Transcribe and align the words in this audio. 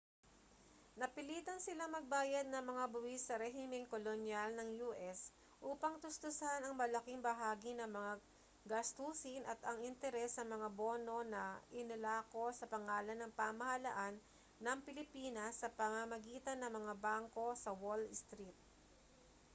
napilitan 1.01 1.59
silang 1.65 1.91
magbayad 1.95 2.47
ng 2.49 2.63
mga 2.71 2.85
buwis 2.93 3.21
sa 3.25 3.37
rehimeng 3.43 3.85
kolonyal 3.93 4.49
ng 4.55 4.69
u.s. 4.89 5.19
upang 5.71 5.95
tustusan 6.03 6.61
ang 6.65 6.73
malaking 6.81 7.21
bahagi 7.27 7.71
ng 7.77 7.85
mga 7.97 8.13
gastusin 8.71 9.43
at 9.51 9.59
ang 9.69 9.77
interes 9.89 10.31
sa 10.41 10.41
mga 10.53 10.67
bono 10.79 11.17
na 11.33 11.43
inilako 11.81 12.45
sa 12.59 12.65
pangalan 12.73 13.13
ng 13.19 13.29
pamahalaan 13.39 14.15
ng 14.63 14.77
pilipinas 14.85 15.53
sa 15.61 15.69
pamamagitan 15.79 16.57
ng 16.65 16.71
mga 16.81 16.93
bangko 17.05 17.47
sa 17.63 17.69
wall 17.83 18.01
street 18.21 18.57